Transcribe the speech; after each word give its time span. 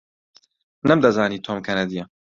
نەمدەزانی 0.87 1.43
تۆم 1.45 1.57
کەنەدییە. 1.65 2.05